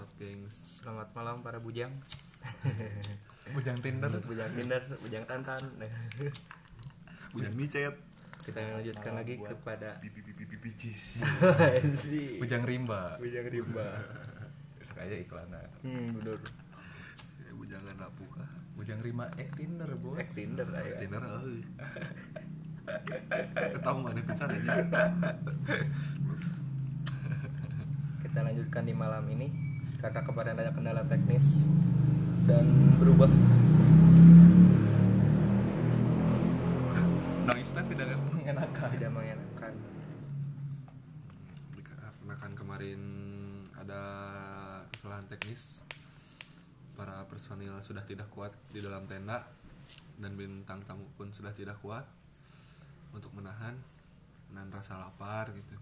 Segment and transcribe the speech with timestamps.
[0.00, 1.92] Up gengs Selamat malam para bujang.
[3.52, 4.08] Bujang Tinder.
[4.24, 5.60] Bujang Tinder, bujang Tantan.
[7.36, 7.92] Bujang micet.
[8.40, 10.00] Kita lanjutkan lagi kepada
[11.92, 13.20] si Bujang Rimba.
[13.20, 14.00] Bujang Rimba.
[14.80, 15.60] Sekaya iklannya.
[15.84, 16.40] Hmm bener.
[17.52, 20.18] Bujangan lapu kah Bujang Rimba eh Tinder, Bos.
[20.18, 21.60] Eh Tinder ya Dinner euy
[23.76, 24.50] Tahu mana pisan
[28.24, 29.71] Kita lanjutkan di malam ini
[30.02, 31.70] Karena kemarin ada kendala teknis
[32.42, 33.30] Dan berubah.
[37.46, 38.88] Noise-nya tidak mengenakan.
[38.98, 39.72] Tidak mengenakan.
[41.86, 43.00] Karena kan kemarin
[43.78, 44.02] ada
[44.90, 45.86] kesalahan teknis.
[46.98, 49.46] Para personil sudah tidak kuat di dalam tenda
[50.18, 52.04] Dan bintang tamu pun sudah tidak kuat
[53.16, 53.72] Untuk menahan
[54.52, 55.72] Menahan rasa lapar gitu.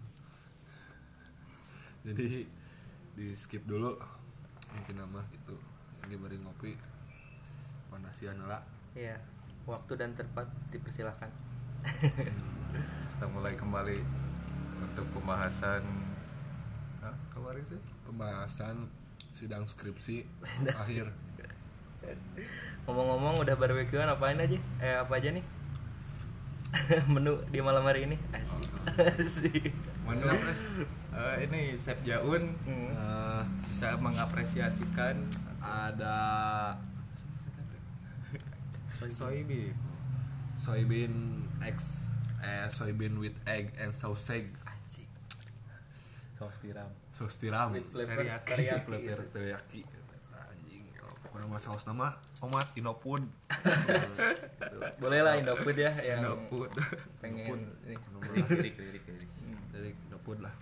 [2.07, 2.47] Jadi
[3.15, 3.95] di skip dulu.
[4.71, 5.55] Mungkin nama gitu.
[6.03, 6.73] Lagi bari ngopi.
[7.91, 8.63] Pondasian lah
[8.95, 9.19] Iya
[9.67, 11.29] Waktu dan tempat dipersilahkan.
[13.13, 13.99] Kita mulai kembali
[14.81, 15.83] untuk pembahasan
[17.03, 17.13] Hah?
[17.29, 17.81] kemarin sih?
[18.07, 18.89] Pembahasan
[19.35, 20.25] sidang skripsi
[20.81, 21.13] akhir.
[22.89, 24.57] Ngomong-ngomong udah barbekyuan apain aja?
[24.81, 25.45] Eh apa aja nih?
[27.13, 28.17] Menu di malam hari ini.
[28.33, 28.65] Asik.
[28.97, 32.87] Asik Menu eh, ini Chef Jaun Hmm.
[32.91, 35.15] Eh, bisa mengapresiasikan
[35.57, 36.17] ada
[39.01, 39.73] soybean.
[40.53, 41.13] soybean
[41.59, 42.05] eggs
[42.39, 45.09] eh soybean with egg and sausage Anjing
[46.33, 46.89] Saus tiram.
[47.11, 48.45] saus tiram teriyaki.
[48.47, 49.81] teriyaki flavor teriyaki
[50.31, 53.25] anjing kalau pokoknya mah saus nama tomat inopun
[55.01, 56.69] Boleh lah Indofood ya yang Indofood.
[57.17, 57.97] pengen ini.
[58.37, 58.69] dari
[60.21, 60.53] inopun lah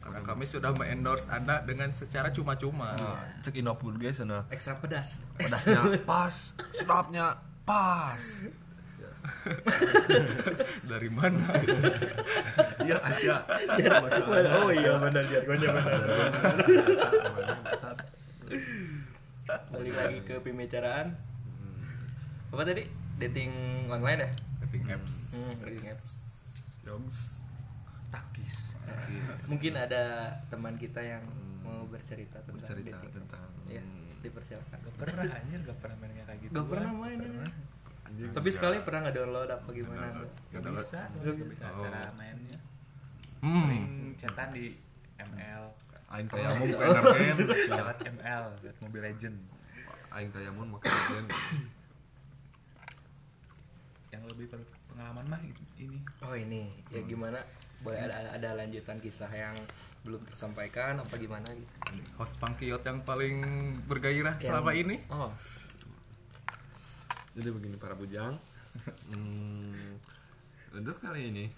[0.00, 2.96] Karena kami sudah mengendorse Anda dengan secara cuma-cuma.
[3.40, 6.32] cek inopun guys sana Ekstra pedas pedasnya pas
[6.72, 8.24] sedapnya pas
[10.84, 11.48] Dari mana?
[12.80, 13.40] iya Asia
[14.58, 16.00] Oh iya benar jargonnya benar
[19.70, 21.12] Balik lagi ke pembicaraan
[22.48, 22.84] Apa tadi?
[23.16, 23.52] Dating
[23.88, 24.30] online ya?
[24.64, 25.16] Dating apps.
[25.36, 26.08] Hmm, dating apps.
[26.84, 27.18] Yogs.
[28.10, 28.73] takis
[29.46, 30.02] Mungkin ada
[30.46, 31.24] teman kita yang
[31.60, 33.12] mau bercerita tentang bercerita dating.
[33.14, 33.82] tentang Ya,
[34.20, 34.76] dipersilakan.
[34.78, 37.48] Gak pernah anjir gak pernah main kayak gitu Gak pernah main ya.
[38.04, 40.06] anjing Tapi sekali pernah nggak download apa gimana?
[40.50, 41.82] Gak bisa Gak Gak bisa Oh.
[41.82, 42.58] cara mainnya
[43.40, 43.60] Hmm.
[43.62, 43.86] Paling
[44.16, 44.72] chatan di
[45.14, 45.62] ML
[46.10, 47.36] aing tayamun PNRN
[47.70, 49.36] Lewat ML Lewat Mobile Legend
[50.10, 51.24] aing tayamun makan
[54.08, 54.46] Yang lebih
[54.88, 55.40] pengalaman mah
[55.76, 57.36] ini Oh ini, ya gimana?
[57.84, 59.52] Boleh ada ada lanjutan kisah yang
[60.08, 61.68] belum tersampaikan apa gimana gitu?
[62.16, 63.44] Host Pangkiot yang paling
[63.84, 64.96] bergairah Yang- selama ini.
[65.12, 65.28] Oh,
[67.34, 68.38] Jadi begini para bujang
[69.10, 69.98] hmm,
[70.70, 71.50] Untuk kali ini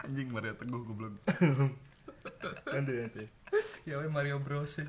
[0.00, 1.12] Anjing Maria Teguh goblok
[2.72, 3.24] kan nanti.
[3.86, 4.80] Ya we Mario Bros.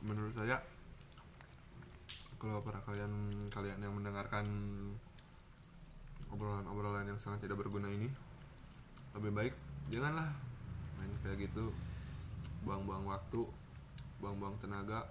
[0.00, 0.58] Menurut saya
[2.40, 3.12] Kalau para kalian
[3.52, 4.48] Kalian yang mendengarkan
[6.32, 8.08] Obrolan-obrolan yang sangat tidak berguna ini
[9.12, 9.54] Lebih baik
[9.92, 10.32] Janganlah
[10.96, 11.68] Main kayak gitu.
[12.64, 13.44] Buang-buang waktu
[14.24, 15.04] Buang-buang tenaga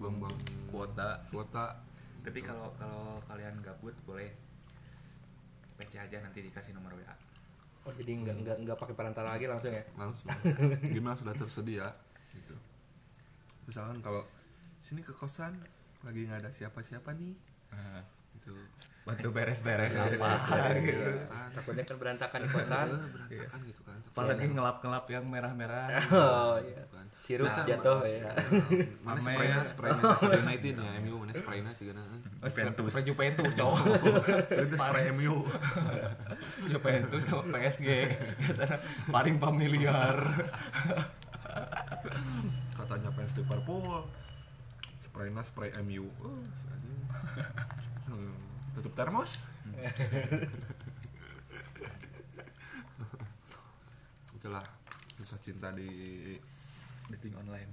[0.00, 0.32] Buang-buang
[0.72, 1.20] Kuota.
[1.28, 1.76] kuota.
[2.24, 4.32] Tapi kalau kalau kalian gabut boleh.
[5.76, 7.16] PC aja nanti dikasih nomor WA
[7.88, 9.80] Oh jadi nggak nggak nggak pakai perantara lagi langsung ya?
[9.96, 10.28] langsung.
[10.96, 11.88] Gimana sudah tersedia
[12.28, 12.52] gitu.
[13.64, 14.28] Misalkan kalau
[14.84, 15.56] sini ke kosan
[16.02, 17.34] lagi nggak ada siapa-siapa nih
[17.70, 18.02] Nah,
[18.34, 18.50] gitu
[19.00, 20.30] bantu beres-beres apa
[20.76, 21.06] gitu
[21.50, 22.88] Takutnya kan berantakan di kosan.
[23.08, 25.86] Berantakan gitu kan Apalagi ngelap-ngelap yang merah-merah.
[26.10, 26.78] Oh iya.
[26.78, 27.06] Gitu kan.
[27.20, 28.30] Sirup Nah, jatuh ya.
[29.00, 32.06] mana spraynya spraynya Manchester United ya MU mana spraynya juga nah
[32.40, 32.84] Oh, Juventus.
[32.88, 33.80] Spray Juventus, cowok.
[34.50, 35.34] itu spray MU
[36.66, 37.88] Juventus sama PSG.
[39.06, 40.16] Paling familiar.
[42.72, 44.06] katanya fans Liverpool
[45.44, 47.00] spray MU oh, si anjing.
[48.10, 48.34] Hmm,
[48.74, 49.44] tutup termos
[54.36, 54.64] itulah
[55.20, 55.88] kisah cinta di
[57.10, 57.70] Dating online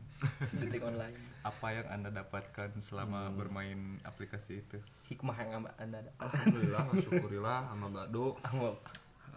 [0.50, 1.14] Dating online.
[1.46, 4.82] Apa yang Anda dapatkan selama bermain aplikasi itu?
[5.14, 6.12] Hikmah yang anda ada.
[6.18, 8.76] Alhamdulillah, syukurillah sama Bado Ahmad.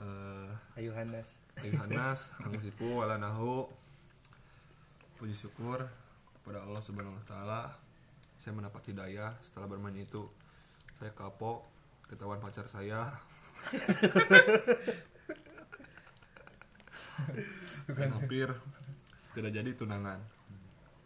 [0.00, 1.44] eh Ayu Hanas.
[1.60, 3.68] Aing Hanas, Ang Sipu, Wala Nahu
[5.20, 5.84] Puji syukur
[6.40, 7.60] kepada Allah Subhanahu Wa Taala
[8.40, 10.24] Saya mendapat hidayah setelah bermain itu
[10.96, 11.68] Saya kapok,
[12.08, 13.12] ketahuan pacar saya
[17.92, 18.48] Dan hampir
[19.30, 20.18] tidak jadi tunangan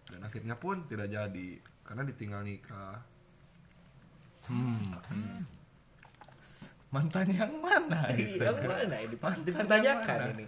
[0.04, 1.48] dan akhirnya pun tidak jadi
[1.82, 3.02] karena ditinggal nikah
[6.94, 8.38] Mantan yang mana itu?
[8.38, 9.42] Iya, mana ini Pak?
[9.42, 10.38] Dipertanyakan yang mana?
[10.38, 10.46] ini.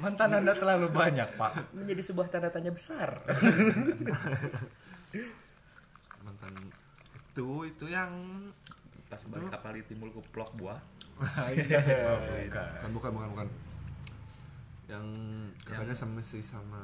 [0.00, 1.76] Mantan Anda terlalu banyak, Pak.
[1.76, 3.20] Menjadi sebuah tanda tanya besar.
[6.44, 6.68] mantan
[7.26, 8.12] itu itu yang
[9.04, 10.80] Pas balik kapal timbul ke plok buah.
[11.14, 12.68] Oh, bukan.
[12.74, 13.48] kan bukan bukan bukan
[14.84, 15.06] yang
[15.62, 16.76] kakaknya sama si sama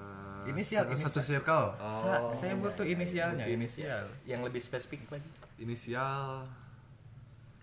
[0.46, 1.10] Inisial, sa- inisial.
[1.10, 4.06] satu circle Sa- saya butuh inisialnya, inisial.
[4.24, 5.20] Yang lebih spesifik Pak.
[5.58, 6.46] inisial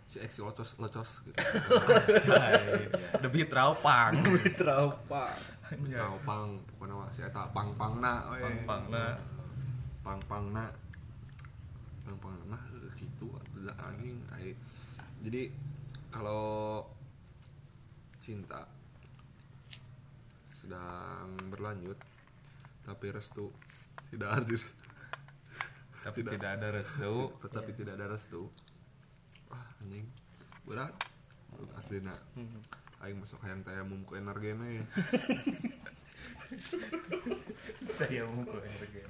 [0.06, 1.36] si X locos locos gitu
[3.24, 4.14] Debit raupang.
[4.54, 5.34] Traupa.
[5.68, 8.40] Kau pang pokoknya si eta pang pang na we.
[8.40, 9.18] Pang-pangna.
[10.00, 10.64] pang pang na
[12.04, 12.56] pang pang na
[12.96, 14.56] gitu atuh da anjing ai
[15.24, 15.52] jadi
[16.14, 16.84] kalau
[18.22, 18.68] cinta
[20.52, 21.96] sedang berlanjut
[22.84, 23.52] tapi restu
[24.08, 24.62] tidak hadir.
[26.08, 26.40] Tapi Tidak.
[26.40, 27.14] tidak ada restu.
[27.44, 28.48] tetapi tidak ada restu.
[29.52, 30.08] Ah anjing.
[30.64, 30.96] Berat.
[31.76, 32.16] Aslina
[33.02, 34.82] aing masuk hayang tayamum ku energene
[37.98, 39.02] Saya mau ke energi.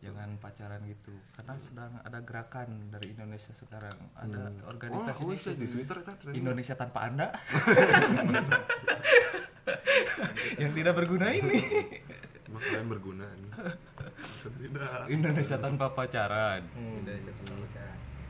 [0.06, 1.10] jangan pacaran gitu.
[1.34, 3.98] Karena sedang ada gerakan dari Indonesia sekarang.
[4.14, 6.46] Ada organisasi oh, oh, saya di twitter itu trending.
[6.46, 7.34] Indonesia tanpa Anda.
[10.62, 11.58] Yang tidak berguna ini.
[12.46, 13.50] Emang kalian berguna nih?
[14.46, 15.10] Tidak?
[15.10, 16.62] Indonesia tanpa pacaran.
[16.72, 17.02] Hmm,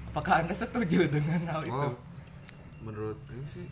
[0.08, 1.76] apakah Anda setuju dengan hal itu?
[1.76, 1.92] Oh
[2.86, 3.66] menurut ini sih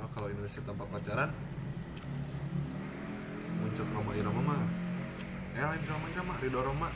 [0.00, 1.28] oh, kalau Indonesia tanpa pacaran
[3.60, 4.60] muncul Roma Irama mah.
[5.52, 6.88] Eh lain Roma Irama Ridho Roma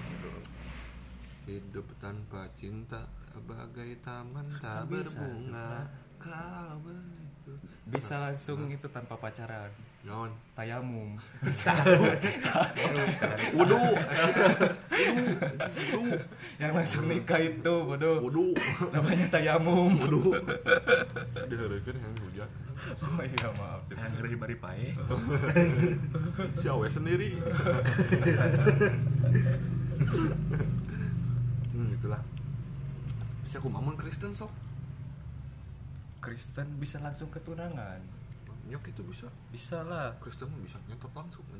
[1.51, 3.03] hidup tanpa cinta
[3.41, 5.71] bagai taman tak Kan bisa, berbunga.
[6.21, 7.53] kalau begitu.
[7.91, 9.73] Bisa langsung itu tanpa pacaran.
[10.01, 10.33] Naon?
[10.57, 11.13] tayamum.
[13.57, 13.81] Wudu,
[16.57, 18.57] yang langsung nikah itu bodoh wudu,
[18.93, 19.93] namanya tayamum.
[19.97, 20.33] Wudu.
[21.51, 22.49] Dihareukeun yang hujan.
[22.97, 23.81] oh iya maaf.
[23.93, 24.89] Yang ngeri bari pae.
[26.61, 27.37] Si awe sendiri.
[33.51, 34.47] Bisa aku mamun Kristen sok.
[36.23, 37.99] Kristen bisa langsung ke tunangan
[38.71, 39.27] Nyok itu bisa.
[39.51, 41.59] bisa lah Kristen bisa nyentot langsung kan.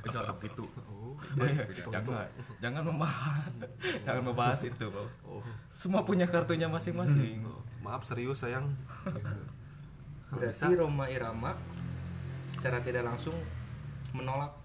[0.00, 0.64] Itu cocok gitu.
[0.88, 1.12] Oh.
[1.12, 2.24] Oh iya, jangan
[2.64, 3.52] jangan membahas
[4.00, 4.88] jangan membahas itu.
[5.28, 5.44] Oh.
[5.76, 8.64] semua punya kartunya masing-masing Oh, Maaf serius sayang.
[10.32, 11.52] Berarti Roma Irama
[12.48, 13.36] secara tidak langsung
[14.16, 14.56] menolak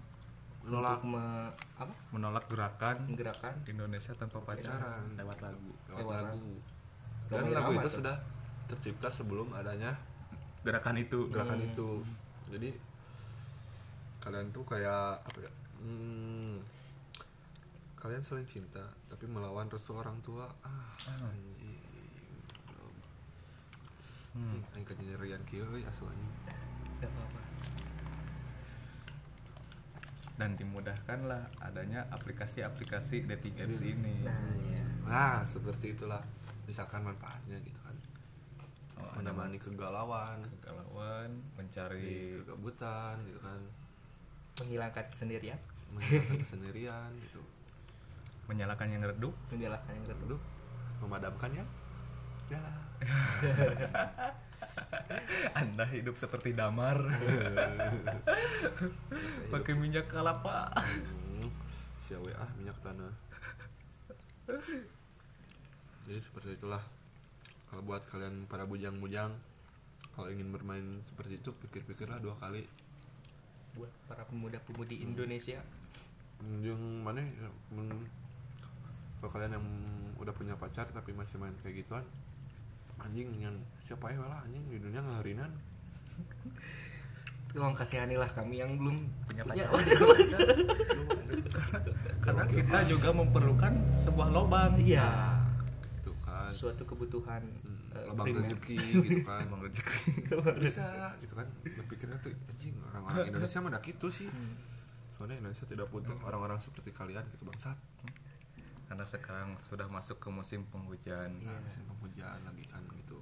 [0.64, 5.72] menolak untuk me, apa menolak gerakan gerakan Indonesia tanpa pacaran Lewat lagu.
[5.88, 6.54] lewat Lewat lagu.
[7.26, 7.94] Dan lagu itu tuh.
[7.98, 8.16] sudah
[8.64, 9.90] tercipta sebelum adanya
[10.62, 11.28] Gerakan itu.
[11.28, 11.68] gerakan Hmm.
[11.68, 11.88] itu
[12.48, 12.70] jadi
[14.20, 16.56] kalian tuh kayak apa ya hmm,
[17.94, 21.76] kalian saling cinta tapi melawan restu orang tua ah anjing
[24.34, 24.50] Hmm.
[24.50, 26.34] Anjing, aing kenyerian kieu asuh anjing
[26.98, 27.43] apa-apa.
[30.34, 34.26] Dan dimudahkanlah adanya aplikasi-aplikasi dating apps ini.
[34.26, 34.82] Nah, iya.
[35.06, 36.20] nah seperti itulah
[36.66, 37.96] misalkan manfaatnya gitu kan.
[38.98, 40.42] Oh, menemani kegalauan.
[40.58, 43.60] kegalauan mencari kegabutan gitu kan.
[44.58, 45.58] Menghilangkan kesendirian,
[45.94, 47.42] menghilangkan kesendirian gitu.
[48.50, 49.34] Menyalakan yang redup.
[49.54, 50.42] Menyalahkan yang aduh
[51.04, 51.64] memadamkan ya
[52.48, 52.60] ya
[55.60, 56.98] anda hidup seperti damar.
[59.52, 60.72] Pakai minyak kelapa.
[60.74, 61.48] Hmm,
[62.00, 63.12] si awe ah minyak tanah.
[66.04, 66.82] Jadi seperti itulah.
[67.70, 69.32] Kalau buat kalian para bujang-bujang
[70.14, 72.62] kalau ingin bermain seperti itu pikir-pikirlah dua kali.
[73.74, 75.58] Buat para pemuda-pemudi Indonesia.
[76.44, 78.04] yang mana ya, men-
[79.24, 79.66] kalau kalian yang
[80.20, 82.04] udah punya pacar tapi masih main kayak gituan
[82.96, 84.18] anjing yang siapa ya?
[84.18, 85.50] Lah anjing di dunia ngaharinan
[87.48, 90.42] Tolong kasihanilah kami yang belum Punya punya pacar.
[92.20, 95.38] karena kita juga memerlukan sebuah lobang Iya,
[95.96, 96.50] itu kan.
[96.50, 98.42] suatu kebutuhan Hmm, eh, lubang primer.
[98.42, 99.46] rezeki gitu kan.
[99.46, 99.98] Lobang rezeki.
[100.60, 100.86] Bisa
[101.20, 101.46] gitu kan.
[101.62, 104.26] Berpikirnya tuh anjing orang-orang Indonesia mah udah gitu sih.
[105.12, 107.78] Soalnya Indonesia tidak butuh orang-orang seperti kalian gitu bangsat
[108.84, 111.30] karena sekarang sudah masuk ke musim penghujan.
[111.42, 113.18] Nah musim penghujan lagi kan gitu.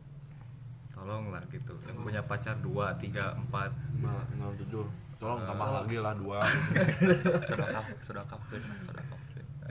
[0.92, 1.74] Tolonglah gitu.
[1.86, 3.70] Yang punya pacar dua tiga empat.
[3.98, 4.86] Malah tinggal tujuh.
[5.22, 6.42] Tolong tambah lagi lah dua.
[7.48, 9.04] Sudah kaf sudah kafir sudah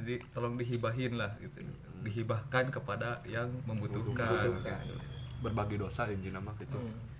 [0.02, 1.62] jadi tolong dihibahin lah gitu.
[2.02, 4.50] Dihibahkan kepada yang membutuhkan.
[5.44, 6.80] Berbagi dosa intinya mah gitu.
[6.80, 7.12] Hmm.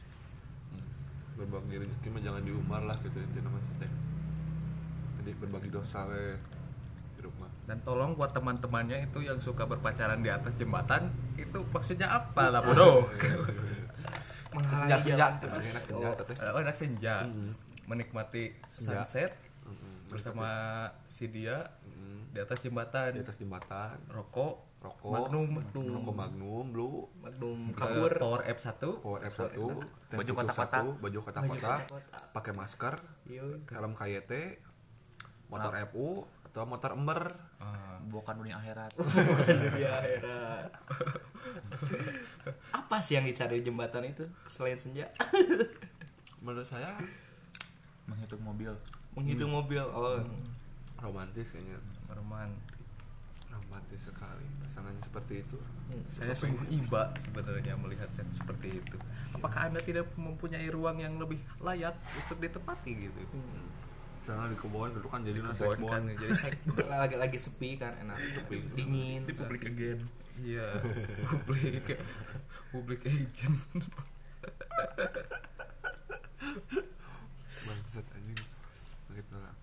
[1.42, 3.90] berbagi rezeki mah jangan diumar lah gitu intinya mah teh
[5.22, 6.38] jadi berbagi dosa we.
[6.38, 6.51] di rumah
[7.72, 11.08] dan tolong buat teman-temannya itu yang suka berpacaran di atas jembatan
[11.40, 13.08] itu maksudnya apa lah bodoh
[14.76, 17.16] senja senja enak senja teh oh enak senja.
[17.24, 17.56] Mm.
[17.88, 19.08] menikmati Senja.
[19.08, 19.32] sunset
[19.64, 20.12] Mm-mm.
[20.12, 20.50] bersama
[21.08, 22.32] si dia Mm.
[22.32, 23.12] di atas jembatan.
[23.12, 23.96] Di atas jembatan.
[24.08, 24.56] Rokok.
[24.80, 25.12] Rokok.
[25.12, 25.86] Magnum, Magnum.
[25.96, 27.60] rokok magnum blue Magnum.
[27.68, 28.12] Eh, kabur.
[28.18, 29.48] Power F1 power F1
[30.12, 30.56] teh Baju kotak-kotak.
[30.72, 31.80] satu, baju kotak-kotak.
[32.36, 32.94] Pakai masker.
[33.70, 34.32] helm KYT
[35.48, 37.32] motor FU atau motor ember.
[37.64, 38.92] Ah, bukan dunia akhirat.
[39.82, 40.68] Ya heran
[42.80, 45.08] apa sih yang dicari di jembatan itu selain senja?
[46.44, 47.00] Menurut saya
[48.06, 48.72] menghitung mobil.
[49.16, 50.20] Menghitung mobil oh.
[51.00, 51.80] Romantis kayaknya.
[52.12, 52.70] Romantis
[53.52, 54.48] romantis sekali.
[54.64, 55.56] Pasangannya seperti itu.
[56.12, 58.98] Saya sungguh iba sebenarnya melihat yang seperti itu.
[59.36, 63.20] Apakah anda tidak mempunyai ruang yang lebih layak untuk ditempati gitu
[64.22, 66.30] Misalnya di kebun dulu kan jadi nasi Kebun kan jadi
[67.02, 68.22] lagi lagi sepi kan enak.
[68.78, 69.26] Dingin.
[69.26, 69.98] Di publik again.
[70.46, 70.78] Iya.
[71.34, 71.98] Publik
[72.70, 73.58] publik agent.
[77.66, 78.38] Bangsat anjing.
[79.10, 79.54] Gitu lah.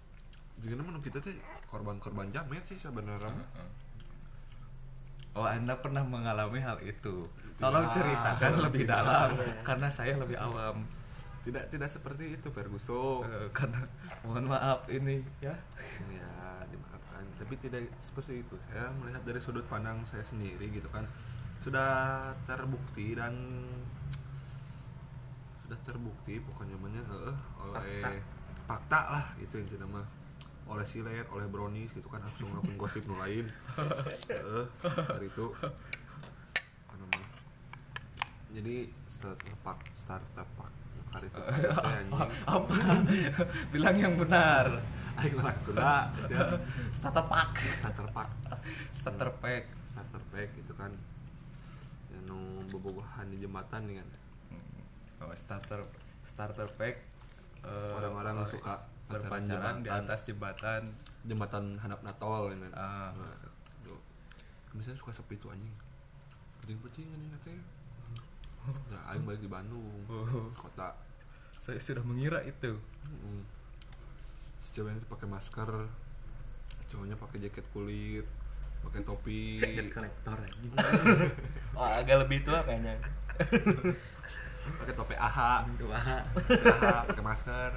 [0.59, 1.38] Juga menurut kita tuh
[1.71, 3.47] korban-korban jamet sih sebenarnya.
[5.38, 7.31] Oh anda pernah mengalami hal itu?
[7.62, 10.83] Tolong ceritakan lebih dalam karena saya lebih awam
[11.49, 13.81] tidak tidak seperti itu Ferguson Eh, karena
[14.21, 15.57] mohon maaf ini ya.
[16.12, 16.33] Ya
[16.69, 17.25] dimaafkan.
[17.40, 18.52] Tapi tidak seperti itu.
[18.69, 21.09] Saya melihat dari sudut pandang saya sendiri gitu kan
[21.59, 23.33] sudah terbukti dan
[25.64, 28.21] sudah terbukti pokoknya namanya eh, oleh
[28.69, 29.00] fakta.
[29.09, 29.26] lah.
[29.40, 30.05] Itu yang nama
[30.69, 33.49] oleh silet oleh brownies gitu kan langsung akun gosip nu lain.
[34.28, 35.49] Eh dari itu.
[38.49, 39.55] Jadi starter
[40.57, 40.88] pack
[41.19, 41.43] hari itu
[42.55, 42.75] apa
[43.75, 44.79] bilang yang benar.
[45.19, 46.15] Aing orang Sunda
[46.95, 47.51] starter pack.
[47.59, 48.31] Starter pack.
[48.95, 49.65] Starter pack.
[49.83, 50.95] Starter pack gitu kan.
[52.15, 52.39] Yang nu
[52.71, 54.09] bobogohan di jembatan nih kan.
[55.27, 55.83] Oh, starter
[56.23, 57.03] starter pack
[57.67, 60.87] eh, orang-orang oh, suka pacaran berpacaran di atas jembatan.
[61.27, 62.73] Jembatan handap natol ya kan.
[62.79, 63.11] Ah.
[63.19, 63.35] Nah,
[64.71, 65.75] misalnya suka sepi tuh anjing.
[66.63, 67.63] Penting-penting anjing katanya.
[68.95, 70.07] Ya aing balik di Bandung.
[70.07, 70.47] Oh.
[70.55, 71.08] kota
[71.62, 72.79] saya sudah mengira itu.
[73.09, 73.43] Mm.
[74.59, 75.88] si ceweknya pakai masker
[76.88, 78.27] cowoknya pakai jaket kulit
[78.83, 79.61] pakai topi.
[79.61, 80.38] Jadi kolektor
[81.75, 82.97] Wah, agak lebih tua kayaknya.
[84.69, 87.71] Pakai topi AHA AHA pakai masker.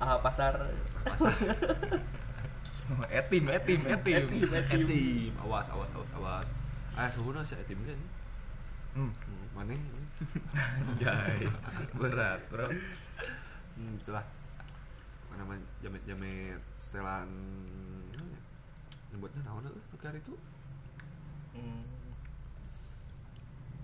[0.00, 0.54] Ah pasar.
[2.84, 4.24] Oh, etim etim etim.
[4.52, 6.46] Etim awas awas awas awas.
[6.98, 8.00] Ah suhuna si etim kan
[8.94, 9.12] hmm.
[9.54, 9.74] Mana?
[11.02, 11.46] Jai.
[11.94, 12.66] Berat bro.
[13.74, 14.24] Hmm, itulah.
[15.26, 17.26] Apa namanya jamet jamet setelan
[18.14, 18.38] namanya
[19.10, 20.34] nyebutnya naon nu hari itu
[21.54, 21.86] Hmm.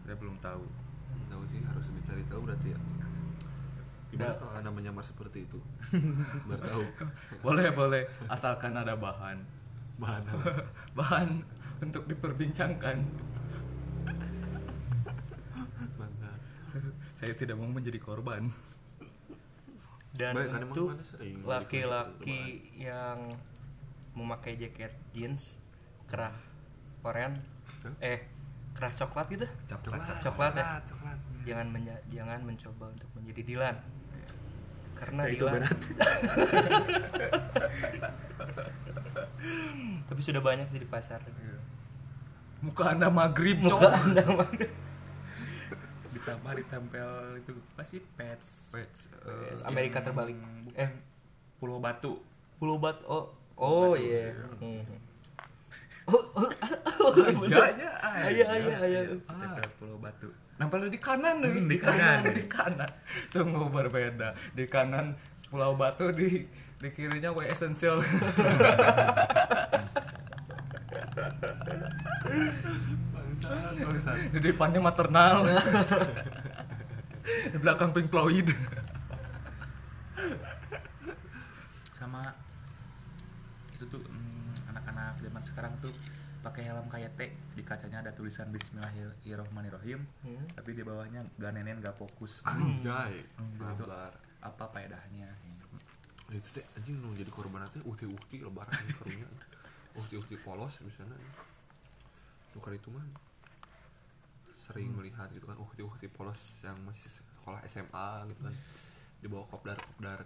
[0.02, 0.62] saya belum tahu.
[0.66, 2.78] Hmm, tahu sih harus dicari tahu berarti ya.
[4.10, 5.62] Gimana Da- kalau anda menyamar seperti itu?
[6.50, 6.82] Biar tahu.
[7.40, 8.02] Boleh boleh.
[8.26, 9.38] Asalkan ada bahan.
[10.02, 10.22] Bahan
[10.98, 11.28] bahan
[11.78, 12.96] untuk diperbincangkan
[15.94, 16.32] bangga
[17.18, 18.50] saya tidak mau menjadi korban.
[20.10, 23.16] Dan Baik, kan untuk sering laki-laki yang
[24.12, 25.56] memakai jaket jeans
[26.04, 26.34] kerah
[27.00, 27.40] oranye
[28.02, 28.18] eh
[28.72, 29.46] kerah coklat gitu?
[29.66, 29.96] Coklat.
[29.96, 30.64] Coklat Coklat ya?
[30.82, 33.76] coklat jangan menja- jangan mencoba untuk menjadi Dilan.
[34.92, 35.78] Karena Ya, itu Dilan berat.
[40.10, 41.18] tapi sudah banyak sih di pasar.
[42.60, 43.92] Muka anda maghrib muka cok.
[44.04, 44.48] Anda mah
[46.10, 48.00] ditambah ditempel itu apa sih?
[48.14, 48.72] Pets.
[48.72, 50.36] Pets, eh, Amerika terbalik.
[50.74, 50.90] eh.
[51.56, 52.20] Pulau batu.
[52.56, 54.32] Pulau Bat oh oh iya.
[54.60, 54.84] Hmm.
[57.46, 57.90] iya iya
[58.28, 58.76] Iya iya.
[58.82, 59.00] Iya.
[59.24, 60.28] Tempel pulau batu.
[60.58, 62.20] Nampel di kanan nih, Hmm, di kanan.
[62.34, 62.90] di kanan.
[63.32, 64.34] Sungguh berbeda.
[64.52, 65.16] Di kanan
[65.48, 66.44] Pulau Batu di
[66.76, 68.02] di kirinya W Essential.
[74.32, 75.46] di depannya maternal.
[77.52, 78.48] di belakang Pink Floyd.
[82.00, 82.32] sama
[83.76, 85.92] itu tuh mm, anak-anak zaman sekarang tuh
[86.40, 87.28] pakai helm kayak T.
[87.54, 90.00] Di kacanya ada tulisan Bismillahirrohmanirrohim.
[90.24, 90.44] Hmm.
[90.56, 92.40] tapi di bawahnya gak nenen gak fokus.
[92.48, 93.20] Anjay.
[93.22, 93.84] Itu
[94.40, 95.28] apa faedahnya
[96.30, 99.26] itu teh anjing nu jadi korban teh ukti ukti lebaran ini karunya
[99.98, 101.18] ukti ukti polos misalnya
[102.54, 103.02] bukan itu mah
[104.70, 108.54] sering melihat gitu kan ukti ukti polos yang masih sekolah SMA gitu kan
[109.18, 110.22] dibawa kopdar kopdar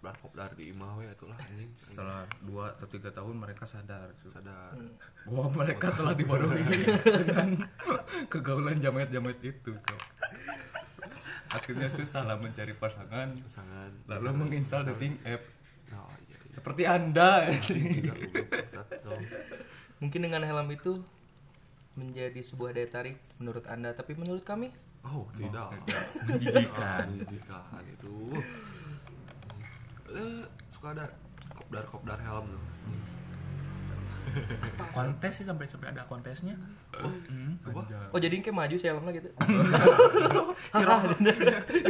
[0.00, 1.68] kopdar kopdar di imah we itulah anjing.
[1.76, 4.72] Setelah dua atau tiga tahun mereka sadar sadar.
[5.28, 6.64] Bahwa mereka telah dibodohi.
[7.04, 7.68] Dengan
[8.32, 10.00] kegaulan jamet-jamet itu Cuk.
[11.52, 13.28] akhirnya susah lah mencari pasangan.
[13.44, 13.90] Pasangan.
[14.08, 15.44] Lalu menginstal dating app.
[15.92, 16.48] Oh iya iya.
[16.48, 17.44] Seperti anda.
[17.52, 18.86] Tidak goblok bangsat.
[19.04, 19.12] No.
[20.00, 20.96] Mungkin dengan helm itu
[22.00, 24.72] menjadi sebuah daya tarik menurut Anda, tapi menurut kami?
[25.04, 25.76] Oh tidak.
[26.28, 27.04] Menjijikan.
[27.12, 28.16] Menjijikan itu.
[30.12, 30.42] Eh
[30.72, 31.06] suka ada
[31.52, 32.62] kopdar kopdar helm tuh.
[34.94, 36.54] Kontes sih sampai sampai ada kontesnya.
[36.94, 37.58] Oh, hmm.
[38.14, 39.30] Oh jadi kayak maju sih helmnya gitu.
[40.76, 40.84] si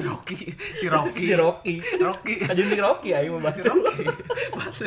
[0.00, 0.38] Rocky.
[0.80, 1.24] Si Rocky.
[1.26, 1.74] Si Rocky.
[2.00, 2.34] Rocky.
[2.46, 3.68] Aja nih Rocky ayo mau bantu.
[3.68, 4.04] Rocky.
[4.56, 4.86] Batu.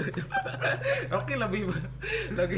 [1.13, 1.61] Rocky lebih
[2.33, 2.57] lagi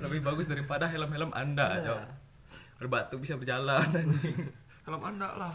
[0.00, 2.00] lebih bagus daripada helm-helm anda Cok.
[2.80, 4.52] berbatu bisa berjalan anjing.
[4.84, 5.54] helm anda lah.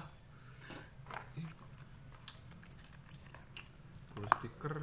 [4.16, 4.76] Kalau stiker.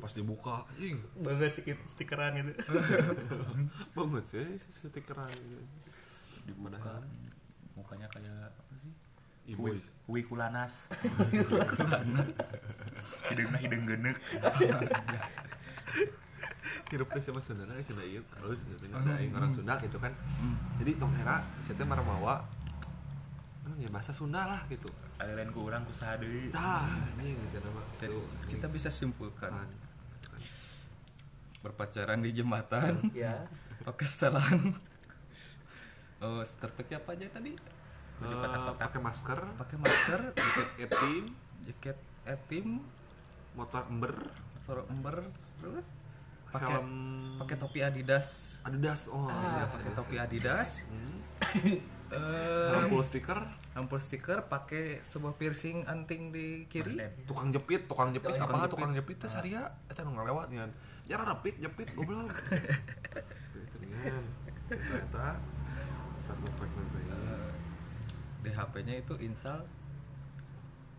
[0.00, 0.98] Pas dibuka anjing.
[1.20, 2.52] Bangga sih stikeran gitu.
[3.94, 5.30] banget sih si stikeran.
[5.30, 5.62] Gitu.
[6.42, 6.74] di mana
[7.78, 8.90] mukanya kayak apa sih?
[10.06, 10.86] Hui kulanas
[13.30, 14.16] hidungnya hidung genek
[16.90, 20.12] hirup teh sama Sunda nah Sunda iya halus gitu ada yang orang Sunda gitu kan.
[20.82, 22.42] Jadi tong era saya teh maramawa
[23.68, 24.90] oh, ya bahasa Sunda lah gitu.
[25.20, 26.88] Ada lain kurang kusaha deui tah
[27.20, 27.82] ini gitu nama
[28.50, 29.52] kita bisa simpulkan.
[29.52, 29.70] Kan.
[31.62, 32.98] Berpacaran di jembatan.
[33.14, 33.46] Ya.
[33.82, 34.78] pakai setelan
[36.22, 37.50] oh terpecah apa aja tadi?
[38.22, 39.40] Eh, pakai masker.
[39.58, 40.20] Pakai masker.
[40.38, 41.24] Jaket etim.
[41.66, 42.68] Jaket etim.
[43.58, 44.14] Motor ember.
[44.54, 45.16] Motor ember.
[45.58, 45.86] Terus
[46.52, 46.90] pakai helm
[47.40, 48.60] pakai topi adidas.
[48.62, 49.98] Adidas oh Ah, Adidas, pakai Adidas.
[49.98, 50.70] topi adidas.
[50.86, 51.18] Hmm.
[52.12, 53.40] eh helm full stiker
[53.72, 57.00] ampul stiker pakai sebuah piercing anting di kiri.
[57.24, 58.68] Tukang jepit tukang jepit apa?
[58.68, 59.64] tukang jepit teh saria.
[59.88, 60.68] Eta nu ngalewat nya
[61.02, 62.28] ya rapit jepit goblok
[63.52, 64.22] Gitu, dengan
[64.70, 65.28] eta
[66.18, 67.50] start ngepek nanti Eh,
[68.42, 69.60] di HP-nya itu install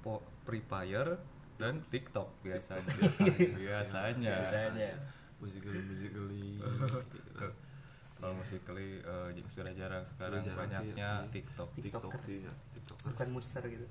[0.02, 1.18] po Free Fire
[1.56, 2.90] dan TikTok biasanya.
[3.62, 4.36] biasanya.
[4.44, 4.92] Biasanya.
[5.44, 6.64] Musikali musikali
[7.12, 7.44] gitu
[8.24, 10.00] kalau musikally eh, sudah jarang.
[10.16, 11.28] Sekarang Sudah jarang sih, banyaknya ini.
[11.36, 11.68] TikTok.
[11.76, 12.24] TikTok Tiktokers.
[12.24, 13.84] sih ya TikTok Bukan muster gitu.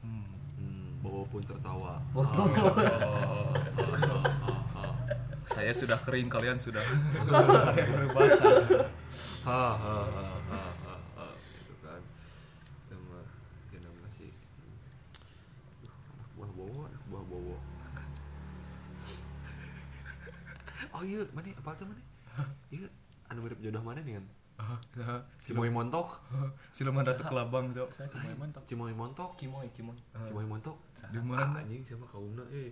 [0.00, 0.24] Hmm.
[0.56, 2.00] hmm, bawa pun tertawa.
[5.52, 6.80] Saya sudah kering kalian sudah.
[7.68, 8.48] Kalian berbahasa
[9.42, 11.98] ha ha ha ha ha ha gitu kan
[12.86, 13.18] sama
[13.74, 14.30] ya namanya sih
[15.82, 17.56] Duh, anak buah bowo anak buah bowo
[21.02, 21.22] oh iya.
[21.34, 22.02] Mana apa tuh mana?
[22.72, 22.88] Iya.
[23.28, 24.26] Anu mirip jodoh mana nih kan?
[25.42, 26.22] Cimoy montok.
[26.70, 29.34] Siluman ratu kelabang saya cuma mentok Cimoy montok.
[29.34, 29.98] Kimoy, kimoy.
[30.22, 30.78] Cimoy montok.
[31.10, 31.58] Di mana?
[31.58, 32.70] Ah, anjing sama kaumna eh?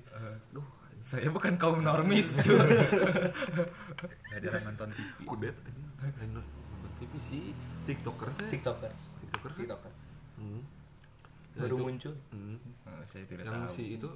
[0.54, 5.56] Duh saya bukan kaum normis ya jarang nonton TV kudet
[5.96, 6.44] nonton
[7.00, 7.42] TV sih
[7.88, 8.48] tiktoker sih.
[8.52, 9.02] TikTokers.
[9.24, 9.92] tiktoker sih TikToker.
[10.36, 10.60] hmm.
[11.56, 12.14] Ya, Baru muncul.
[12.30, 12.60] hmm.
[12.84, 13.72] Eh, saya tidak yang tahu.
[13.72, 14.08] si itu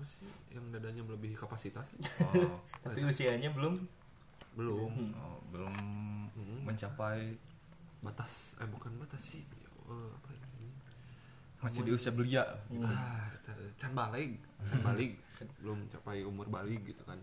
[0.00, 0.24] apa sih?
[0.56, 1.84] Yang dadanya melebihi kapasitas?
[2.24, 3.76] Oh, Tapi usianya belum?
[4.56, 4.88] Belum.
[5.12, 5.74] Oh, belum
[6.30, 6.64] Hmm.
[6.64, 7.36] mencapai
[8.00, 9.44] batas eh bukan batas sih.
[9.84, 10.72] Allah, apa ini?
[11.60, 12.40] Masih di usia belia.
[12.80, 14.40] Ah eta, can balik.
[14.64, 15.20] Can balik.
[15.60, 17.20] Belum capai umur balik gitu kan.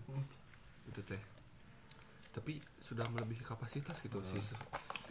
[0.85, 1.17] Itu teh.
[2.29, 4.37] Tapi sudah melebihi kapasitas gitu si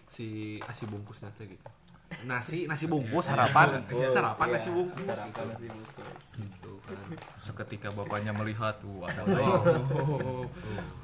[0.07, 0.27] si
[0.63, 1.67] asi bungkusnya teh gitu
[2.27, 3.83] nasi nasi bungkus sarapan.
[3.83, 4.55] bungkus, sarapan iya.
[4.59, 5.05] nasi bungkus.
[5.07, 5.47] Sarapan gitu.
[5.53, 6.15] nasi bungkus.
[6.37, 6.97] gitu kan.
[7.37, 10.47] Seketika bapaknya melihat tuh ada Oh.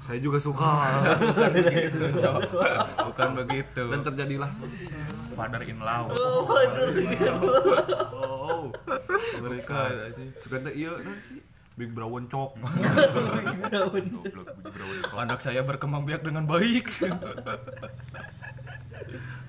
[0.06, 0.70] saya juga suka.
[1.02, 2.04] Bukan begitu
[3.06, 3.82] bukan begitu.
[3.90, 4.50] Dan terjadilah.
[5.32, 6.06] Father in law.
[8.12, 8.70] Oh
[9.42, 9.90] mereka
[10.38, 11.40] suka iya sih
[11.72, 12.50] Big Brown Cok.
[13.72, 16.84] Goblok budi bro anak saya berkembang biak dengan baik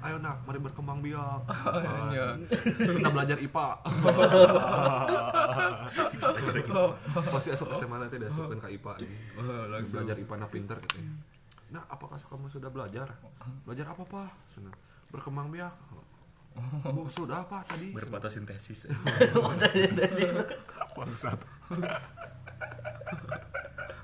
[0.04, 1.48] ayo nak mari berkembang biak.
[2.14, 2.38] Iya.
[3.00, 3.68] kita belajar IPA
[7.34, 9.18] pasti asup SMA nanti udah asupkan ke IPA ini.
[9.40, 10.04] Oh, langsung.
[10.04, 11.10] belajar IPA na pinter gitu ya.
[11.74, 13.08] nah apakah kamu sudah belajar?
[13.66, 14.30] Belajar apa pak?
[15.10, 15.74] Berkembang biak.
[16.86, 17.98] Oh, sudah apa tadi.
[17.98, 18.86] Berfotosintesis.
[20.94, 21.42] Bangsat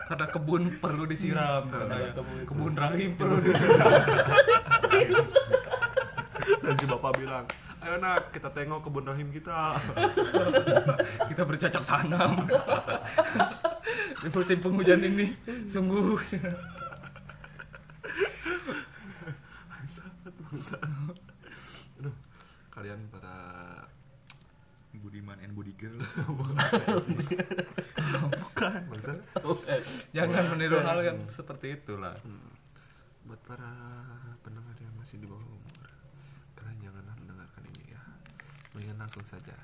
[0.09, 2.11] karena kebun perlu disiram katanya.
[2.49, 3.93] kebun rahim perlu disiram.
[6.65, 7.45] Dan si bapak bilang
[7.85, 9.77] ayo nak kita tengok kebun rahim kita.
[11.29, 12.41] Kita bercocok tanam.
[14.25, 15.29] Di musim penghujan ini
[15.69, 16.17] sungguh.
[22.01, 22.15] Aduh
[22.73, 23.37] kalian para
[24.99, 25.95] Budiman and Budi Girl
[28.59, 28.81] bukan.
[28.91, 29.13] Bangsa
[30.17, 32.13] jangan meniru hal yang seperti itulah.
[33.23, 33.71] Buat para
[34.41, 35.87] pendengar yang masih di bawah umur
[36.53, 38.01] kalian janganlah mendengarkan ini ya.
[38.73, 39.55] Mendingan langsung saja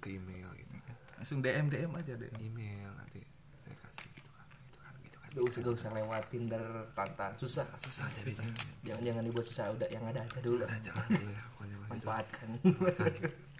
[0.00, 0.96] ke email gitu kan.
[1.18, 2.30] Langsung DM DM aja deh.
[2.40, 3.20] Email nanti
[3.60, 5.28] saya kasih gitu kan gitu kan gitu kan.
[5.36, 7.68] Gak usah, gak usah lewat Tinder, Tantan, susah.
[7.84, 8.32] susah jadi
[8.80, 10.64] Jangan jangan dibuat susah, udah yang ada aja dulu.
[10.64, 11.76] jangan dulu ya pokoknya.
[11.90, 12.48] Manfaatkan.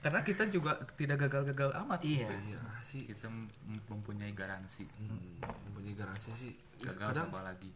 [0.01, 2.01] Karena kita juga tidak gagal-gagal amat.
[2.01, 2.29] Iya.
[2.49, 3.53] iya sih kita mem-
[3.87, 4.89] mempunyai garansi.
[4.99, 5.39] Hmm,
[5.71, 6.53] mempunyai garansi sih.
[6.81, 7.71] Gagal kadang apa lagi?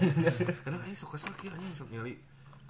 [0.64, 2.16] Kadang aing sok kesel kieu anjing sok nyali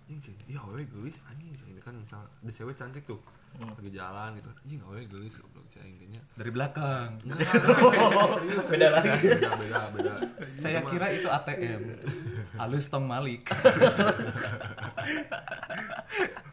[0.08, 3.20] anjing cing iya awewe geulis anjing ini kan misal di cewek cantik tuh.
[3.60, 4.48] Lagi jalan gitu.
[4.64, 7.12] Anjing awewe geulis goblok cing aing teh nya dari belakang.
[8.40, 9.12] Serius Beda lagi.
[9.20, 10.12] beda beda beda.
[10.40, 11.82] Saya kira itu ATM
[12.56, 13.44] halus tong malik.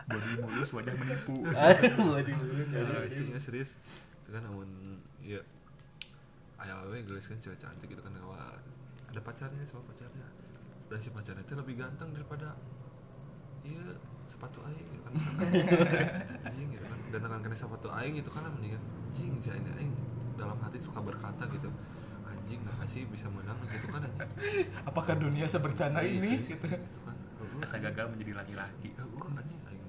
[0.06, 1.48] Body mulus wajah menipu.
[1.48, 2.38] Aduh, waduh.
[2.76, 3.80] Nah, isinya serius
[4.26, 4.68] itu kan namun
[5.24, 5.40] ya
[6.60, 8.60] ayah awewe geulis kan cewek cantik gitu kan awal.
[9.16, 10.28] Ada pacarnya sama pacarnya?
[10.92, 12.52] Dan si pacarnya itu lebih ganteng daripada
[13.66, 13.98] iya
[14.30, 15.14] sepatu aing gitu kan.
[16.46, 17.00] Anjing gitu kan.
[17.10, 19.92] Dan dengan kena sepatu aing itu kan mendingan anjing si aing
[20.38, 21.74] dalam hati suka berkata gitu.
[22.30, 24.70] Anjing nah sih bisa menang gitu kan anjing.
[24.86, 26.46] Apakah dunia sebercana ini?
[26.46, 26.70] gitu.
[26.70, 27.18] gitu kan.
[27.60, 28.94] Rasa gagal menjadi laki-laki?
[28.94, 29.84] Gua anjing aing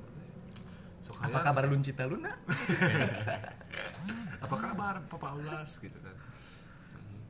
[1.06, 2.34] sok apa hayang, kabar Luncita Luna
[4.42, 6.16] apa kabar papa ulas gitu kan.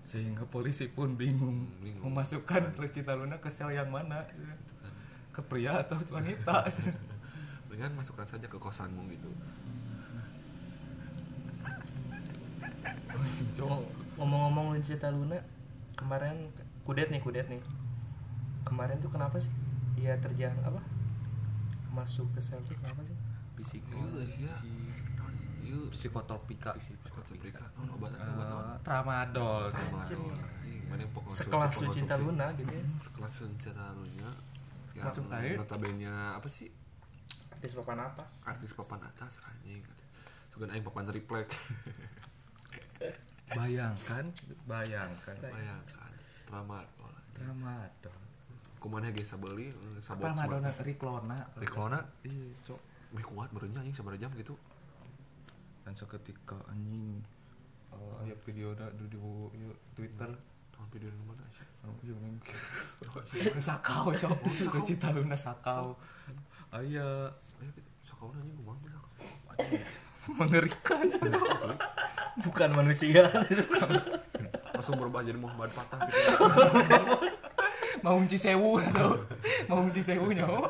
[0.07, 2.09] Sehingga polisi pun bingung, Bingung.
[2.09, 4.23] memasukkan Luncita Luna ke sel yang mana
[5.37, 6.64] ke pria atau wanita
[7.68, 9.29] dengan masukkan saja ke kosanmu gitu
[14.16, 15.37] Ngomong-ngomong cerita Luna,
[15.92, 16.49] kemarin
[16.88, 17.61] kudet nih, kudet nih.
[18.64, 19.53] Kemarin tuh kenapa sih
[19.92, 20.81] dia terjang apa?
[21.92, 23.16] Masuk ke sel tuh kenapa sih?
[23.66, 24.57] psikologi Iya sih ya.
[25.66, 27.66] Iya, psikotropika psikotropika.
[27.75, 28.46] Non obat obat.
[28.46, 29.62] Eh, tramadol.
[30.87, 32.85] Mana yang pokok Sekelas lu cinta Luna gitu ya.
[33.03, 34.31] Sekelas cinta Luna.
[34.97, 35.57] Yang Macam air.
[35.57, 36.73] notabene apa sih?
[37.53, 38.31] Artis papan atas.
[38.45, 39.85] Artis papan atas anjing.
[40.49, 41.49] Sugan aing papan triplek.
[43.49, 44.25] bayangkan
[44.67, 46.11] bayangkan Bayangkan.
[46.47, 47.13] Tramadol.
[47.31, 48.19] tramadol
[48.77, 50.27] Kumaneh ge sabeli sabot.
[50.27, 51.99] tramadol Riklona Riklona?
[52.23, 52.81] iya cok
[53.13, 54.57] Beh kuat berenya anjing sabar jam gitu.
[55.83, 57.23] dan seketika anjing
[57.89, 59.19] uh, ya video na di di
[59.55, 60.56] di Twitter Tahun
[61.87, 62.57] Oh, iya mungkin.
[63.62, 64.35] Sakau cok.
[64.75, 65.95] Luncita Luna sakau.
[66.75, 67.31] Aya
[67.62, 67.71] Eh,
[68.03, 68.35] sakau.
[68.35, 69.11] Anjing kumaha sakau.
[70.35, 71.07] mengerikan.
[72.43, 73.23] Bukan manusia.
[74.75, 76.35] Langsung berubah jadi Muhammad Fatah gitu.
[78.05, 78.77] mau unci sewu
[79.73, 80.69] mau unci sewu nyawa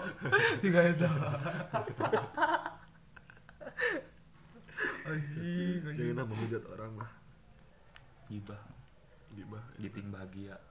[0.63, 1.05] tiga itu.
[5.07, 6.15] Anjing anjing.
[6.15, 7.11] Jangan menghujat orang lah.
[8.27, 8.59] gibah
[9.37, 9.61] Gibah.
[9.77, 10.57] giting bahagia.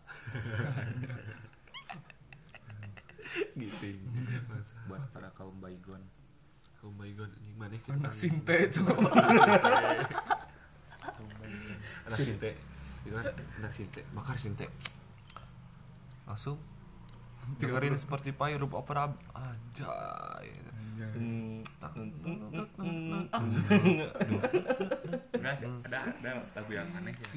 [4.46, 4.76] Masa.
[4.86, 6.00] buat para kaum baygon
[6.80, 8.86] Oh my god, ini mana kita anak kan- sinte cok
[12.06, 12.50] anak sinte.
[13.02, 13.26] Itu kan?
[13.58, 14.02] Anak sinte.
[14.12, 14.70] Bakar sinte.
[16.24, 16.62] Langsung
[17.58, 20.50] dengerin seperti huruf opera anjay.
[25.36, 27.28] Enggak sih ada ada lagu yang aneh ya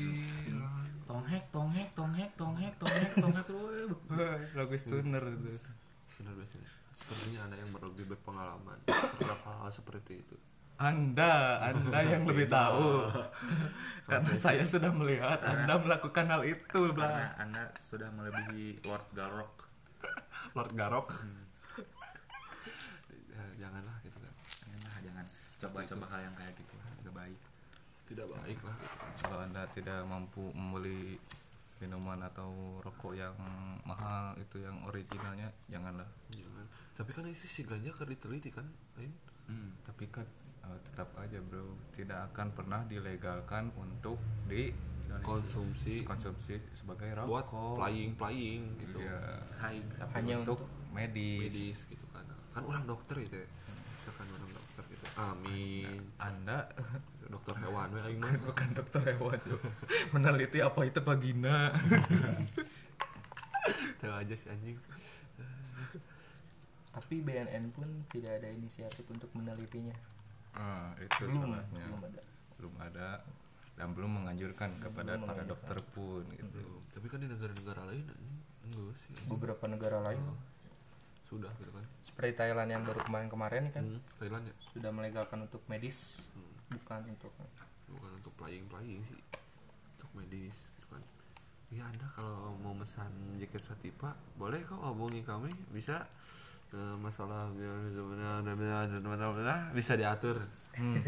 [1.09, 3.47] Tonghek, tonghek, tonghek, tonghek, tonghek, tonghek.
[4.61, 5.49] Lagu stoner itu.
[6.21, 6.69] Benar biasanya
[6.99, 10.37] sepertinya anda yang lebih berpengalaman terhadap hal-hal seperti itu.
[10.77, 13.09] Anda anda yang lebih tahu.
[14.11, 19.69] Karena saya sudah melihat anda melakukan hal itu karena anda sudah melebihi Lord Garrock
[20.57, 21.13] Lord Garok?
[23.29, 24.33] Ya, janganlah gitu kan
[24.65, 25.25] Janganlah, jangan.
[25.61, 26.75] Coba-coba hal yang kayak gitu.
[27.05, 27.41] Gak baik.
[28.09, 28.77] Tidak baik lah.
[28.81, 28.98] gitu.
[29.29, 31.21] Kalau anda tidak mampu membeli
[31.79, 33.37] minuman atau rokok yang
[33.85, 36.09] mahal itu yang originalnya janganlah.
[36.33, 36.65] Jangan.
[36.97, 38.67] Tapi kan isi si ganja kan diteliti kan
[38.99, 39.13] lain
[39.47, 39.87] hmm.
[39.87, 40.27] tapi kan
[40.67, 41.77] eh, tetap aja bro.
[41.95, 44.73] Tidak akan pernah dilegalkan untuk di
[45.23, 47.85] konsumsi konsumsi sebagai buat rokok.
[47.85, 48.99] Playing playing gitu.
[49.05, 49.21] Iya.
[49.61, 52.25] hai tapi Hanya untuk untuk medis, medis gitu kan.
[52.57, 53.47] Kan orang dokter itu ya.
[53.47, 55.05] misalkan orang dokter gitu.
[55.21, 56.01] Amin.
[56.19, 56.67] Anda
[57.29, 59.57] dokter hewan we aing mah bukan dokter hewan Jo.
[60.17, 61.73] meneliti apa itu vagina.
[64.01, 64.79] Tahu aja si anjing.
[66.97, 69.95] Tapi BNN pun tidak ada inisiatif untuk menelitinya.
[70.57, 72.23] Nah, itu belum salahnya belum ada.
[72.59, 73.09] Belum ada
[73.79, 75.55] dan belum menganjurkan kepada Belum para menganjurkan.
[75.55, 76.51] dokter pun gitu.
[76.51, 76.83] Belum.
[76.91, 78.05] tapi kan di negara-negara lain
[78.67, 79.13] enggak sih.
[79.31, 80.23] Beberapa negara lain.
[81.29, 81.85] Sudah gitu kan.
[82.03, 84.01] Seperti Thailand yang baru kemarin-kemarin kan hmm.
[84.19, 84.55] Thailand ya?
[84.75, 86.25] sudah melegalkan untuk medis.
[86.35, 86.48] Hmm.
[86.69, 87.33] Bukan untuk
[87.89, 89.21] bukan untuk playing playing sih.
[89.99, 91.03] Untuk medis gitu kan
[91.69, 95.53] ya anda kalau mau mesan jaket satipa boleh kok hubungi kami.
[95.73, 96.05] Bisa
[96.69, 97.49] Eh, masalah
[99.73, 100.37] bisa diatur.
[100.77, 101.01] Hmm.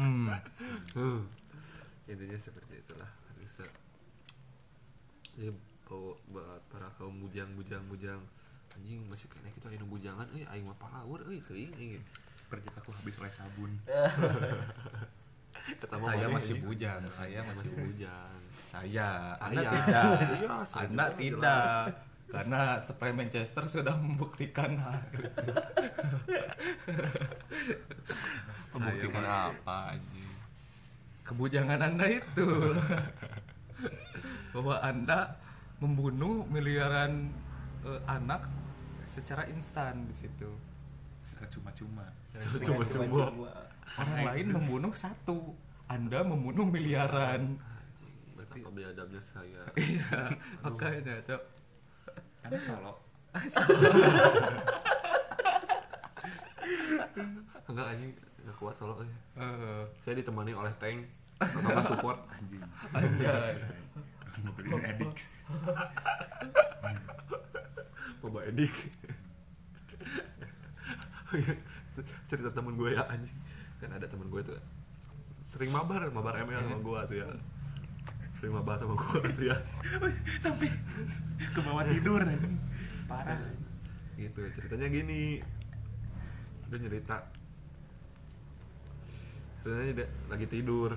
[0.00, 0.32] Hmm.
[2.08, 3.10] intinya seperti itulah.
[3.36, 3.68] Bisa.
[5.36, 5.52] Jadi
[5.84, 8.20] bawa buat para kaum bujang bujang bujang
[8.76, 10.24] anjing masih kayaknya kita aing bujangan.
[10.36, 12.00] Eh aing mah palawur euy teuing aing
[12.50, 13.70] kerja aku habis oleh sabun.
[15.70, 19.72] Saya mana masih bujang saya masih bujang saya anda Saya.
[19.74, 20.04] tidak.
[20.38, 21.82] Iya, saya anda tidak.
[22.30, 24.78] Karena supaya Manchester sudah membuktikan.
[28.70, 30.30] Membuktikan Saya apa anjing?
[31.26, 32.48] Kebujangan anda itu.
[34.54, 35.34] Bahwa anda
[35.82, 37.34] membunuh miliaran
[37.82, 38.46] eh, anak
[39.10, 40.54] secara instan di situ.
[41.26, 42.06] Secara cuma-cuma
[42.36, 43.26] coba-coba
[43.98, 45.54] orang lain membunuh satu
[45.90, 47.58] anda membunuh miliaran.
[47.58, 49.62] Anjing berarti biadabnya saya.
[49.80, 50.30] Iya
[50.62, 51.42] makanya cok.
[52.46, 52.94] Karena solo.
[57.70, 58.10] Enggak anjing
[58.42, 59.10] enggak kuat solo eh.
[59.38, 61.06] Eh, saya ditemani oleh tank
[61.42, 62.18] sama support.
[62.34, 62.62] Anjing
[62.96, 63.54] anjay
[64.40, 65.16] mobilin edik
[68.20, 68.72] Boba Edik
[72.28, 73.38] cerita temen gue ya anjing.
[73.80, 74.56] Kan ada temen gue tuh.
[75.44, 77.28] Sering mabar mabar ML sama gue tuh ya.
[78.38, 79.56] Sering mabar sama gue tuh ya.
[80.38, 80.70] Sampai
[81.40, 82.56] ke bawah tidur anjing.
[83.08, 83.40] Parah.
[84.16, 85.40] Gitu ceritanya gini.
[86.70, 87.16] Dia cerita
[89.60, 90.96] ceritanya dia lagi tidur.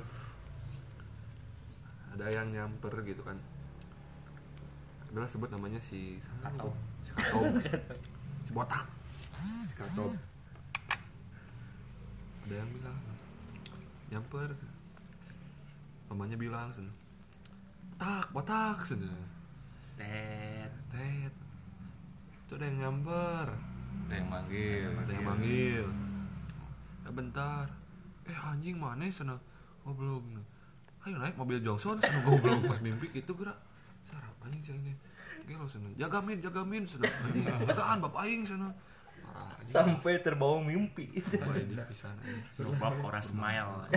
[2.13, 3.41] Ada yang nyamper gitu kan.
[5.13, 6.73] Adalah sebut namanya si Katom.
[7.01, 7.43] si Katom
[8.43, 8.85] si botak.
[9.65, 9.73] Si
[12.43, 12.99] ada yang bilang
[14.11, 14.49] nyamper.
[16.11, 16.91] Mamanya bilang sen
[17.95, 18.99] botak botak sen.
[19.95, 20.71] Tet.
[20.91, 21.33] Tet.
[22.43, 23.47] Itu ada yang nyamper.
[24.09, 24.89] Ada yang manggil.
[24.99, 25.85] Ada yang manggil.
[27.07, 27.65] Ya bentar.
[28.27, 29.35] Eh anjing mana sana
[29.83, 30.39] oh belum
[31.03, 33.59] ayo naik mobil Johnson sana goblok pas mimpi gitu gerak.
[34.07, 34.93] Sarap anjing sana
[35.43, 37.43] gelo sana jaga min jaga min sana anjing.
[37.67, 38.71] Jagaan bapak aing sana
[39.63, 41.09] sampai terbawa mimpi.
[41.17, 42.61] Coba ini pisan anjing.
[42.61, 43.89] lobak ora smile.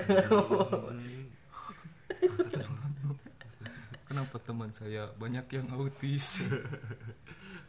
[4.06, 6.40] Kenapa teman saya banyak yang autis?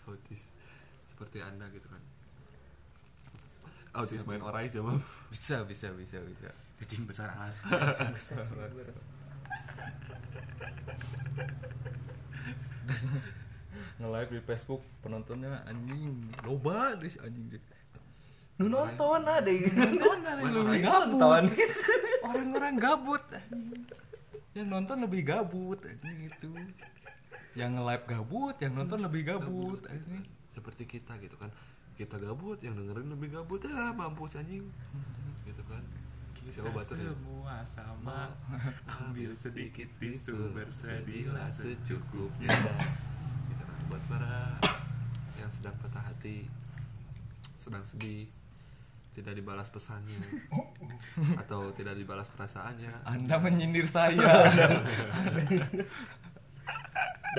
[0.07, 0.47] Autis.
[1.11, 1.99] Seperti anda gitu kan.
[3.97, 5.01] Autis main orai sama
[5.33, 6.49] bisa bisa bisa bisa.
[6.77, 7.57] Cacing besar alas
[13.99, 17.63] nge-live di Facebook penontonnya anjing loba deh anjing deh
[18.57, 20.41] lu nonton ada nonton ada
[20.81, 21.43] gabut nonton.
[22.25, 23.23] orang-orang gabut
[24.57, 26.51] yang nonton lebih gabut anjing itu
[27.57, 30.21] yang nge-live gabut yang nonton lebih gabut anjing.
[30.53, 31.49] Seperti kita gitu kan.
[31.97, 34.69] Kita gabut yang dengerin lebih gabut ya mampus anjing.
[35.41, 35.81] Gitu kan.
[36.37, 37.09] Si kita obat tuh ya.
[37.09, 38.29] semua sama.
[39.01, 42.53] Ambil sedikit tisu bersedilah secukupnya
[43.97, 44.61] buat para
[45.41, 46.45] yang sedang patah hati
[47.57, 48.29] sedang sedih
[49.17, 50.21] tidak dibalas pesannya
[51.41, 52.93] atau tidak dibalas perasaannya.
[53.09, 54.21] Anda menyindir saya.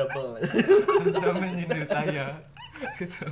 [0.02, 0.42] Double.
[1.06, 2.42] Anda menyindir saya.
[2.98, 3.30] Gitu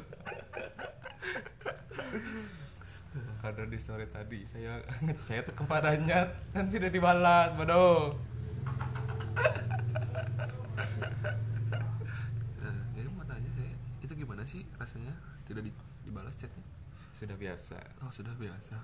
[3.47, 8.19] ada di sore tadi saya ngechat kepadanya dan tidak dibalas bodoh
[12.59, 15.15] nah, jadi mau tanya saya itu gimana sih rasanya
[15.47, 16.67] tidak di- dibalas chatnya
[17.23, 17.83] sudah biasa.
[18.07, 18.79] Oh sudah biasa.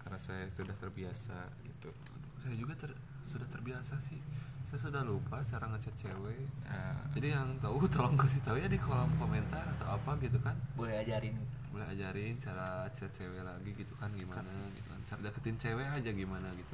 [0.00, 1.36] Karena saya sudah terbiasa
[1.68, 1.92] gitu.
[1.92, 4.16] Aduh, saya juga ter- sudah terbiasa sih.
[4.64, 6.48] Saya sudah lupa cara ngechat cewek.
[6.64, 10.56] Nah, jadi yang tahu tolong kasih tahu ya di kolom komentar atau apa gitu kan?
[10.80, 11.36] Boleh ajarin
[11.76, 14.08] mulai ajarin cara chat cewek lagi gitu kan?
[14.16, 15.00] Gimana gitu kan?
[15.04, 16.72] Cara deketin cewek aja gimana gitu.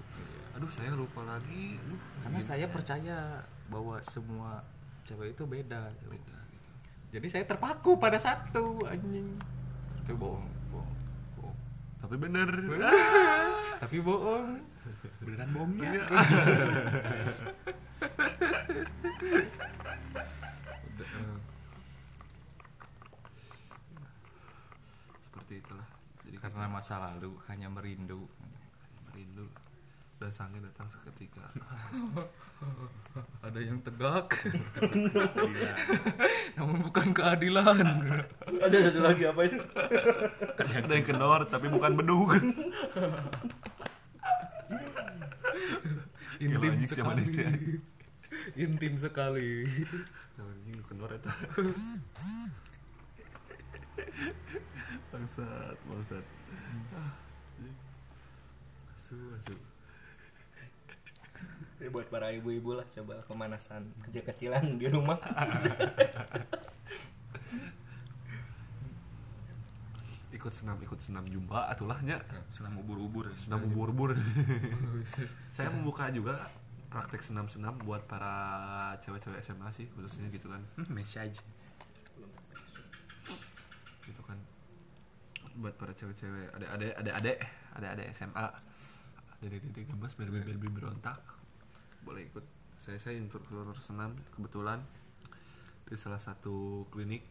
[0.54, 1.74] Aduh saya lupa lagi.
[1.74, 2.70] Aduh karena gimana saya ya?
[2.70, 3.18] percaya
[3.66, 4.62] bahwa semua
[5.02, 6.70] cewek itu beda beda gitu.
[7.18, 9.42] Jadi saya terpaku pada satu anjing
[10.02, 10.46] tapi bohong.
[10.74, 10.98] Bohong.
[11.38, 11.58] Bohong.
[12.02, 12.50] Tapi bener.
[13.86, 14.58] Tapi bohong.
[15.22, 16.02] Beneran bohongnya eh.
[25.22, 25.86] seperti itulah.
[26.26, 28.26] Jadi karena masa lalu hanya merindu.
[29.06, 29.46] Merindu.
[30.18, 31.46] Dan sangnya datang seketika
[33.46, 34.28] ada yang tegak?
[34.80, 35.70] Gila.
[36.56, 37.86] namun bukan keadilan.
[38.64, 39.58] Ada satu lagi apa itu?
[40.58, 42.30] Ada yang kendor tapi bukan bedug
[46.42, 47.62] intim Gila, anjing, siapa sekali.
[48.58, 49.50] Intim sekali.
[50.34, 51.32] Anjing kendor eta
[55.12, 56.24] bangsat bangsat.
[58.96, 59.54] Asu asu
[61.82, 65.18] Ya, buat para ibu-ibu lah coba pemanasan kecil-kecilan di rumah.
[70.30, 72.18] Ikut senam ikut senam jumba atulahnya
[72.50, 74.10] senam ubur-ubur senam ubur-ubur.
[75.54, 76.34] Saya membuka juga
[76.90, 80.58] praktek senam-senam buat para cewek-cewek SMA sih khususnya gitu kan.
[80.74, 81.38] Hmm, message
[84.02, 84.38] gitu kan.
[85.62, 87.32] Buat para cewek-cewek ada ada ada ada
[87.78, 91.41] ada ada SMA ada ada ada gemes berbi berbi berontak
[92.02, 92.44] boleh ikut.
[92.82, 94.82] Saya saya instruktur senam kebetulan
[95.86, 97.22] di salah satu klinik.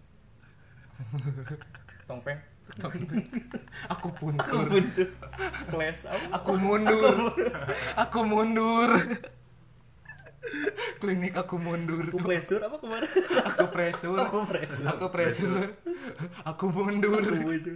[2.08, 2.40] Tongfeng?
[3.94, 4.64] Aku pun aku
[5.72, 6.40] kelas apa?
[6.40, 7.36] Aku mundur.
[8.00, 8.90] Aku mundur.
[11.02, 12.08] Klinik aku mundur.
[12.08, 13.06] Aku plesur apa ke mana
[13.46, 15.70] aku presur aku presur aku presur
[16.44, 17.22] aku mundur.
[17.22, 17.74] Aku buntu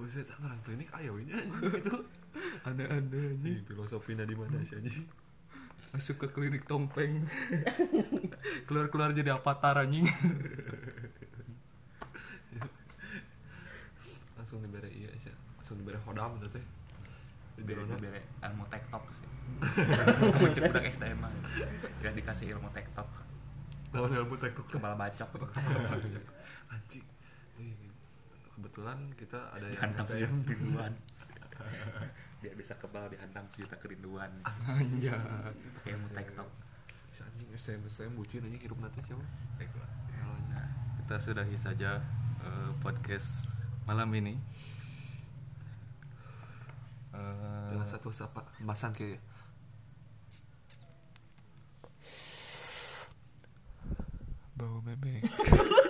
[0.00, 1.28] Buset, orang klinik ayo ini
[1.60, 1.92] gitu.
[2.66, 5.04] ada Ini filosofinya di mana sih anjing?
[5.90, 7.26] masuk ke klinik tongpeng
[8.70, 10.06] keluar keluar jadi avatar anjing
[14.40, 15.30] Langsung dibere iya sih.
[15.60, 16.64] Langsung dibere hodam gitu teh.
[17.54, 18.00] Di bere dirona.
[18.00, 19.26] bere ilmu tektok sih
[20.40, 21.30] Kucing budak STM mah.
[22.00, 23.06] Gak dikasih ilmu tektok
[23.92, 25.28] Lawan ilmu tektok kepala bacok
[26.70, 27.09] anjing.
[28.60, 30.92] Kebetulan kita ada yang dihantam STM kerinduan
[32.40, 34.30] dia bisa kebal dihantam sejuta kerinduan.
[34.64, 35.12] Anjay.
[35.12, 36.48] Pakai ilmu tektok
[37.10, 39.24] Si anjing STM STM bucin anjing hirup nanti siapa?
[40.50, 40.68] Nah,
[41.02, 42.00] kita sudahi saja
[42.40, 44.34] eh, podcast malam ini.
[47.12, 49.20] Eh, Dengan satu sapa kemasan kayak
[54.60, 55.24] bau bebek